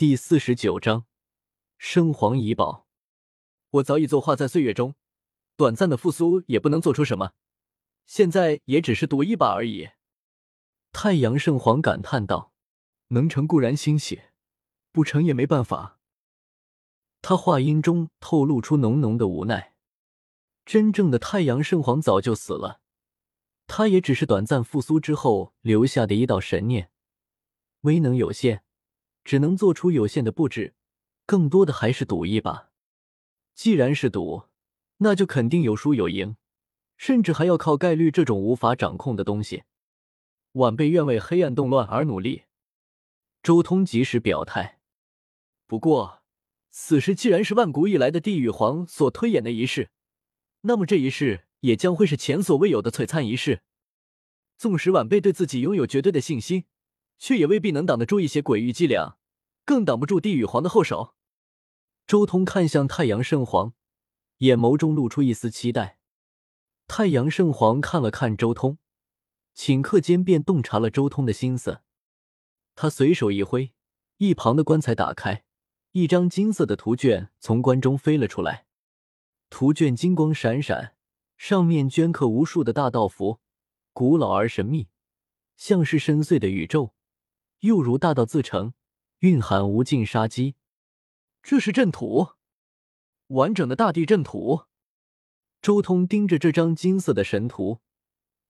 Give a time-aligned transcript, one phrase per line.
[0.00, 1.04] 第四十九章
[1.76, 2.86] 圣皇遗宝。
[3.68, 4.94] 我早已作化在岁月中，
[5.58, 7.32] 短暂的复苏也不能做出什么，
[8.06, 9.90] 现在也只是赌一把而已。
[10.90, 12.54] 太阳圣皇感叹道
[13.08, 14.22] ：“能成固然欣喜，
[14.90, 15.98] 不成也没办法。”
[17.20, 19.74] 他话音中透露出浓浓的无奈。
[20.64, 22.80] 真正的太阳圣皇早就死了，
[23.66, 26.90] 他也只是短暂复苏之后留下的一道神念，
[27.82, 28.64] 威能有限，
[29.24, 30.74] 只能做出有限的布置，
[31.26, 32.70] 更多的还是赌一把。
[33.54, 34.44] 既然是赌，
[34.98, 36.36] 那就肯定有输有赢，
[36.96, 39.64] 甚至还要靠概率这种无法掌控的东西。
[40.52, 42.44] 晚辈愿为黑暗动乱而努力。
[43.42, 44.80] 周通及时表态。
[45.66, 46.22] 不过，
[46.70, 49.90] 此事既然是万古以来的地狱皇所推演的仪式。
[50.62, 53.62] 那么这一世也将会是前所未有的璀璨一世。
[54.58, 56.64] 纵使晚辈对自己拥有绝对的信心，
[57.18, 59.16] 却也未必能挡得住一些诡异伎俩，
[59.64, 61.14] 更挡不住地狱皇的后手。
[62.06, 63.72] 周通看向太阳圣皇，
[64.38, 65.98] 眼眸中露出一丝期待。
[66.88, 68.78] 太阳圣皇看了看周通，
[69.54, 71.82] 顷刻间便洞察了周通的心思。
[72.74, 73.72] 他随手一挥，
[74.16, 75.44] 一旁的棺材打开，
[75.92, 78.66] 一张金色的图卷从棺中飞了出来。
[79.50, 80.96] 图卷金光闪闪，
[81.36, 83.40] 上面镌刻无数的大道符，
[83.92, 84.88] 古老而神秘，
[85.56, 86.94] 像是深邃的宇宙，
[87.60, 88.74] 又如大道自成，
[89.20, 90.54] 蕴含无尽杀机。
[91.42, 92.28] 这是阵图，
[93.28, 94.62] 完整的大地阵图。
[95.60, 97.80] 周通盯着这张金色的神图，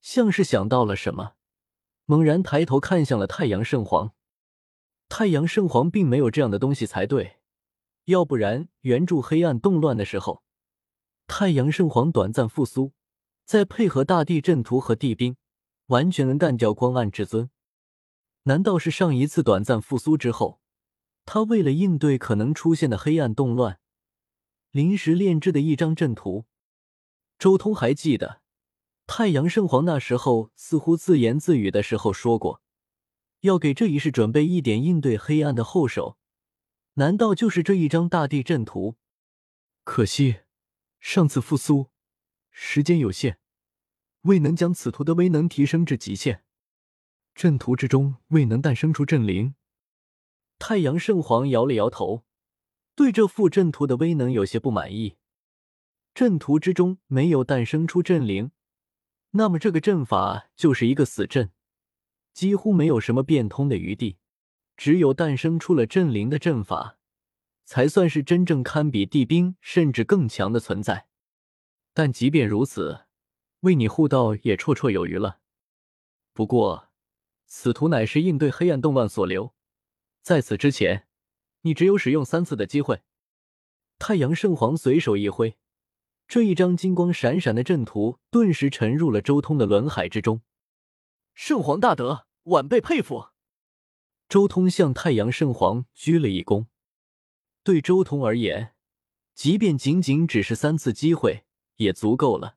[0.00, 1.32] 像是想到了什么，
[2.06, 4.14] 猛然抬头看向了太阳圣皇。
[5.08, 7.38] 太阳圣皇并没有这样的东西才对，
[8.04, 10.44] 要不然援助黑暗动乱的时候。
[11.26, 12.92] 太阳圣皇短暂复苏，
[13.44, 15.36] 再配合大地阵图和地兵，
[15.86, 17.50] 完全能干掉光暗至尊。
[18.44, 20.60] 难道是上一次短暂复苏之后，
[21.24, 23.78] 他为了应对可能出现的黑暗动乱，
[24.70, 26.46] 临时炼制的一张阵图？
[27.38, 28.42] 周通还记得，
[29.06, 32.62] 太阳圣皇那时候似乎自言自语的时候说过，
[33.40, 36.18] 要给这一世准备一点应对黑暗的后手。
[36.94, 38.96] 难道就是这一张大地阵图？
[39.84, 40.40] 可惜。
[41.00, 41.90] 上次复苏
[42.50, 43.40] 时间有限，
[44.20, 46.44] 未能将此图的威能提升至极限，
[47.34, 49.54] 阵图之中未能诞生出阵灵。
[50.58, 52.24] 太阳圣皇摇了摇头，
[52.94, 55.16] 对这副阵图的威能有些不满意。
[56.14, 58.52] 阵图之中没有诞生出阵灵，
[59.30, 61.50] 那么这个阵法就是一个死阵，
[62.32, 64.18] 几乎没有什么变通的余地。
[64.76, 66.98] 只有诞生出了阵灵的阵法。
[67.64, 71.06] 才算是真正堪比地兵甚至更强的存在，
[71.94, 73.06] 但即便如此，
[73.60, 75.38] 为你护道也绰绰有余了。
[76.34, 76.91] 不过，
[77.54, 79.54] 此图乃是应对黑暗动乱所留，
[80.22, 81.06] 在此之前，
[81.60, 83.02] 你只有使用三次的机会。
[83.98, 85.58] 太阳圣皇随手一挥，
[86.26, 90.40] 这一张金光闪闪的阵图顿时沉入了周通的轮海之中。
[91.34, 93.26] 圣皇大德，晚辈佩服。
[94.30, 96.64] 周通向太阳圣皇鞠了一躬。
[97.62, 98.74] 对周通而言，
[99.34, 101.44] 即便仅仅只是三次机会
[101.76, 102.56] 也足够了。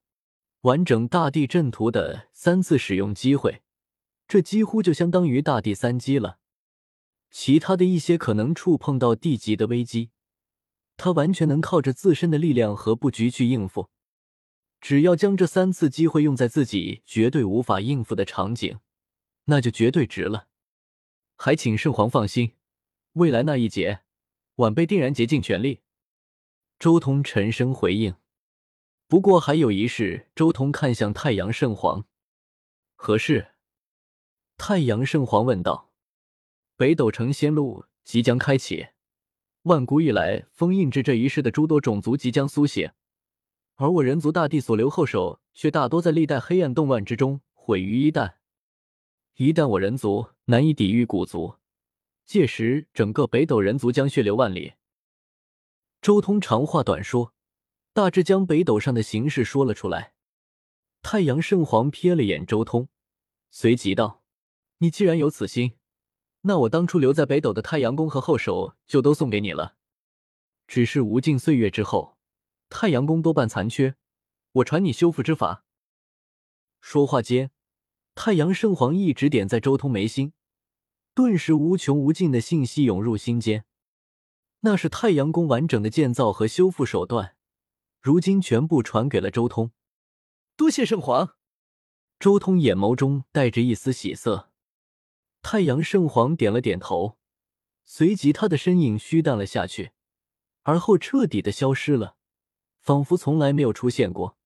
[0.61, 3.61] 完整大地阵图的三次使用机会，
[4.27, 6.39] 这几乎就相当于大地三击了。
[7.29, 10.11] 其他的一些可能触碰到地级的危机，
[10.97, 13.89] 他完全能靠着自身的力量和布局去应付。
[14.79, 18.79] 只要将这三次机会用在自己绝对无法应付的场景，
[19.45, 20.47] 那就绝对值了。
[21.35, 22.53] 还请圣皇放心，
[23.13, 24.01] 未来那一劫。
[24.55, 25.81] 晚辈定然竭尽全力。
[26.79, 28.15] 周通沉声回应。
[29.07, 32.05] 不过还有一事，周通看向太阳圣皇。
[32.95, 33.54] 何事？
[34.57, 35.91] 太阳圣皇问道。
[36.77, 38.87] 北斗成仙路即将开启，
[39.63, 42.91] 万古以来封印制这一世的诸多种族即将苏醒，
[43.75, 48.35] 而我人族大帝所留后手，却大多在历代黑暗动乱之中毁于一旦。
[49.35, 51.55] 一旦我人族难以抵御古族。
[52.25, 54.73] 届时，整个北斗人族将血流万里。
[56.01, 57.33] 周通长话短说，
[57.93, 60.13] 大致将北斗上的形势说了出来。
[61.01, 62.89] 太阳圣皇瞥了眼周通，
[63.51, 64.23] 随即道
[64.85, 65.79] ：“你既然有此心，
[66.41, 69.77] 那我当初留在北斗的太阳宫和后手就都送给你了。
[70.67, 72.19] 只是无尽岁月之后，
[72.69, 73.95] 太阳宫多半残缺，
[74.51, 75.65] 我传你修复之法。”
[76.81, 77.49] 说话间，
[78.13, 80.33] 太阳圣皇一指点在周通眉心。
[81.15, 83.65] 顿时，无穷无尽的信息涌入心间。
[84.59, 87.35] 那是太阳宫完整的建造和修复手段，
[87.99, 89.71] 如今全部传给了周通。
[90.55, 91.35] 多谢圣皇。
[92.19, 94.51] 周通眼眸中带着一丝喜色。
[95.47, 97.19] 太阳圣皇点了点头，
[97.83, 99.91] 随即他的身影虚淡了下去，
[100.63, 102.15] 而后彻底的消失了，
[102.79, 104.39] 仿佛从来没有出现过。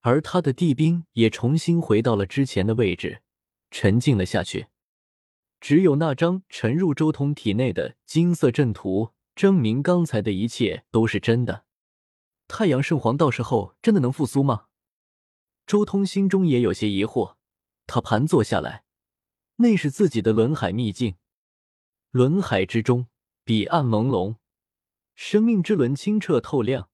[0.00, 3.22] 而他的地兵也重新回到了之前的位置，
[3.70, 4.66] 沉静了下去。
[5.60, 11.64] 只有那张沉入周通体内的金色阵图，证明刚才的一切都是真的。
[12.48, 14.64] 太阳圣皇到时候真的能复苏吗？
[15.64, 17.36] 周通心中也有些疑惑。
[17.86, 18.82] 他盘坐下来，
[19.60, 21.16] 那是自己的轮海秘境。
[22.10, 23.08] 轮海之中，
[23.44, 24.36] 彼岸朦胧，
[25.14, 26.88] 生命之轮清澈透亮，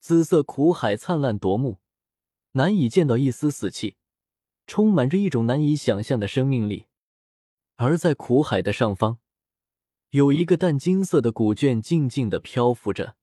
[0.00, 1.80] 紫色苦海灿烂夺目，
[2.52, 3.96] 难以见到一丝死气，
[4.66, 6.88] 充满着一种难以想象的生命力。
[7.76, 9.18] 而在苦海的上方，
[10.10, 13.16] 有一个淡金色的古卷静静的漂浮着，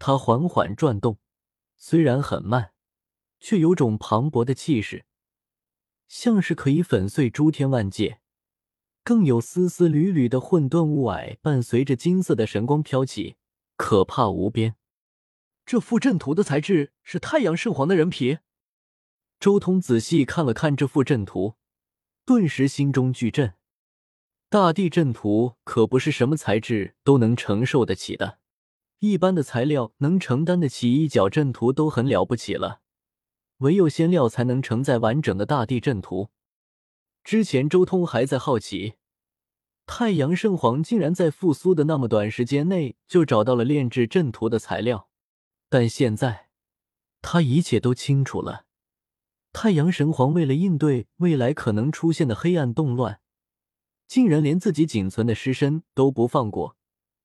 [0.00, 1.18] 它缓缓转动，
[1.76, 2.72] 虽然很慢，
[3.38, 5.06] 却有种磅礴的气势，
[6.08, 8.20] 像是可以粉碎诸天万界。
[9.04, 13.36] 更有丝丝缕缕的混沌雾霭伴随着金色的神光飘起，
[13.76, 14.74] 可怕无边。
[15.64, 18.38] 这副阵图的材质是太阳圣皇的人皮。
[19.38, 21.54] 周通仔细看了看这副阵图，
[22.26, 23.54] 顿时心中巨震。
[24.50, 28.38] 大地阵图可不是什么材质都能承受得起的，
[28.98, 32.80] 一般的材料能承担得起一角阵图都很了不起了，
[33.58, 36.30] 唯有仙料才能承载完整的大地阵图。
[37.22, 38.94] 之前周通还在好奇，
[39.86, 45.08] 太阳圣皇竟然在复苏的那么短时间内就找到了炼制阵图的材料，
[45.68, 46.48] 但现在
[47.22, 48.64] 他一切都清楚了。
[49.52, 53.20] 太阳神皇为了应对未来可能出现的黑暗动乱。
[54.06, 56.76] 竟然连自己仅存的尸身都不放过，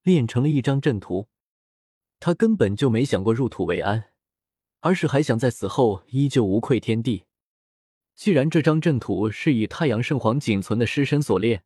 [0.02, 1.30] 炼成了一张阵图。
[2.20, 4.12] 他根本就没想过入土为安，
[4.84, 7.24] 而是还想在死后依旧无愧天地。
[8.16, 11.64] 既然这张阵图是以太阳圣皇仅存的尸身所炼，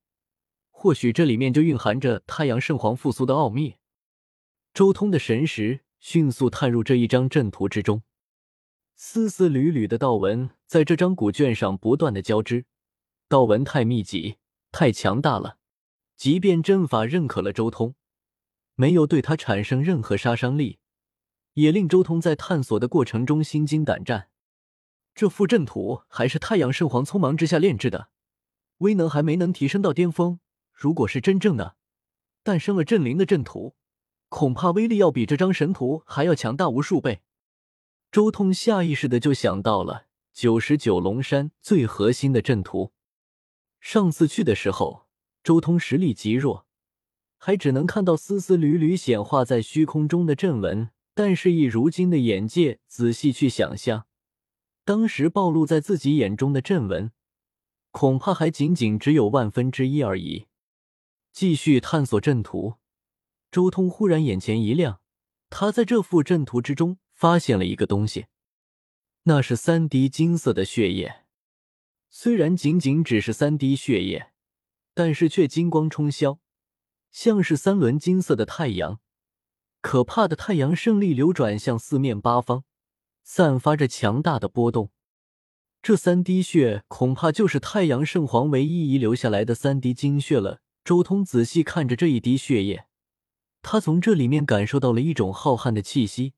[0.70, 3.78] 或许这里面就蕴含着太阳圣皇复苏的奥秘。
[4.72, 8.04] 周通的神识迅速探入这一张阵图之中，
[8.96, 12.66] 丝丝缕缕的道纹在这张古卷上不断的交织，
[13.28, 14.38] 道纹太密集。
[14.72, 15.58] 太强大了，
[16.16, 17.96] 即便阵法认可了周通，
[18.76, 20.78] 没有对他产生任何杀伤力，
[21.58, 24.30] 也令周通在探索的过程中心惊胆战。
[25.16, 28.10] 这副阵图还是太阳圣皇匆忙之下炼制的，
[28.78, 30.40] 威能还没能提升到巅峰。
[30.72, 31.76] 如果是真正的
[32.44, 33.76] 诞生了阵灵的阵图，
[34.30, 37.24] 恐怕威力要比这张神图还要强大无数倍。
[38.12, 42.94] 周通下意识的就想到了九十九龙山最核心的阵图。
[43.80, 45.08] 上次去的时候，
[45.44, 46.68] 周通实力极弱，
[47.40, 50.92] 还只能看到丝丝缕缕显化在虚空中的阵纹。
[51.18, 54.06] 但是以如今的眼界仔细去想象，
[54.86, 57.12] 当时暴露在自己眼中的阵纹，
[57.90, 60.46] 恐怕还仅仅只有万分之一而已。
[61.34, 62.76] 继续探索阵图，
[63.50, 65.02] 周通忽然眼前一亮，
[65.50, 68.28] 他在这幅阵图之中发现了一个东西，
[69.24, 71.24] 那是三滴金色的血液。
[72.12, 74.34] 虽然仅仅只是三滴血液，
[74.94, 76.38] 但是却金光冲霄，
[77.10, 79.00] 像是三轮金色的太阳。
[79.88, 82.66] 可怕的太阳胜利流转向四面八方，
[83.24, 84.92] 散发着强大的波动。
[85.82, 90.60] 这三滴血恐怕就是太阳圣皇唯一遗留下来的三滴精血了。
[90.84, 92.88] 周通仔细看着这一滴血液，
[93.62, 96.34] 他从这里面感受到了一种浩瀚的气息，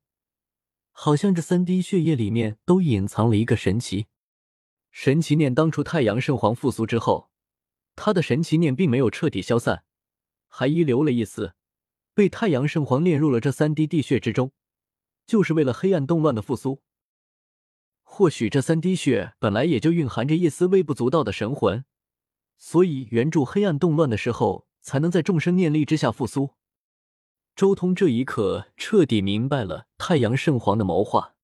[0.92, 4.06] 好像这三滴血液里面都隐藏了一个神奇。
[4.92, 7.32] 神奇念当初太阳圣皇复苏之后，
[7.96, 9.84] 他的神奇念并没有彻底消散，
[10.48, 11.56] 还遗留了一丝，
[12.20, 14.52] 被太阳圣皇炼入了这三滴地血之中，
[15.26, 16.82] 就是为了黑暗动乱的复苏。
[18.04, 21.86] 或许这三滴血本来也就蕴含着一丝微不足道的神魂，
[22.58, 26.56] 所以援助黑暗动乱的时候，才能在众生念力之下复苏。
[27.56, 31.36] 周通这一刻彻底明白了太阳圣皇的谋划。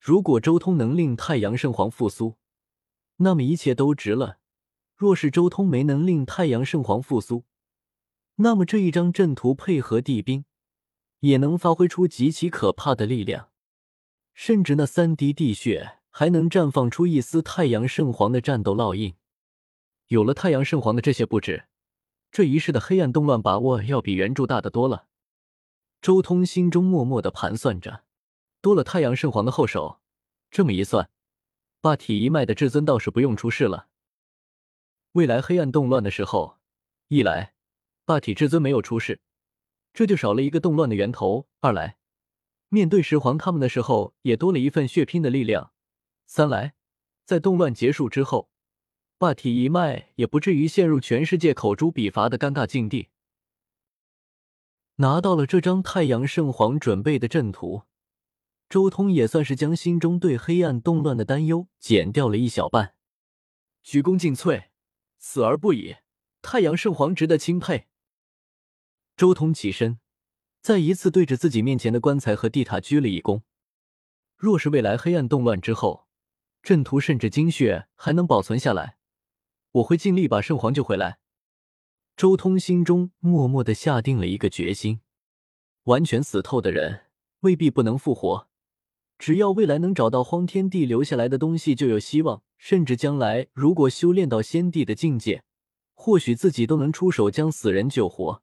[0.00, 2.38] 如果周通能令太阳圣皇复苏，
[3.16, 4.38] 那么一切都值了。
[4.96, 7.44] 若是周通没能令太阳圣皇复苏，
[8.42, 10.44] 那么这一张阵图配合地兵，
[11.20, 13.50] 也能发挥出极其可怕的力量。
[14.32, 19.14] 甚至那三滴地血还能绽放出一丝太阳圣皇的战斗烙印。
[20.08, 21.66] 有了太阳圣皇的这些布置，
[22.30, 25.06] 这一世的黑暗动乱把握要比原著大得多了。
[26.00, 28.04] 周通心中默默的盘算着，
[28.62, 30.00] 多了太阳圣皇的后手，
[30.50, 31.10] 这么一算。
[31.82, 33.88] 霸体一脉的至尊倒是不用出世了。
[35.12, 36.58] 未来黑暗动乱的时候，
[37.08, 37.54] 一来
[38.10, 39.20] 霸体至尊没有出世，
[39.92, 41.96] 这就少了一个动乱的源头；二来
[42.68, 45.70] 面对石皇他们的时候，也多了一份血拼的力量；
[46.26, 46.74] 三来
[47.24, 48.50] 在动乱结束之后，
[49.16, 53.10] 霸体一脉也不至于陷入全世界口诛笔伐的尴尬境地。
[54.96, 57.82] 拿到了这张太阳圣皇准备的阵图，
[58.68, 62.96] 周通也算是将心中对黑暗动乱的担忧减掉了一小半。
[63.84, 64.64] 鞠躬尽瘁，
[65.16, 65.98] 死而不已。
[66.42, 67.86] 太阳圣皇值得钦佩。
[69.20, 69.98] 周通起身，
[70.62, 73.42] 再一次对着自己面前的棺材和地塔鞠了一躬。
[74.38, 76.06] 若是未来黑暗动乱之后，
[76.62, 78.96] 阵图甚至精血还能保存下来，
[79.72, 81.18] 我会尽力把圣皇救回来。
[82.16, 85.02] 周通心中默默的下定了一个决心：
[85.82, 87.02] 完全死透的人
[87.40, 88.48] 未必不能复活，
[89.18, 92.42] 只要未来能找到荒天帝留下来的东西，就有希望。
[92.56, 95.44] 甚至将来如果修炼到先帝的境界，
[95.92, 98.42] 或许自己都能出手将死人救活。